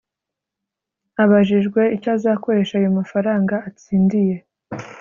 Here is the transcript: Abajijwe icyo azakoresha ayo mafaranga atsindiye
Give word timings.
Abajijwe 1.23 1.81
icyo 1.95 2.09
azakoresha 2.17 2.73
ayo 2.79 2.89
mafaranga 2.99 3.55
atsindiye 3.67 4.35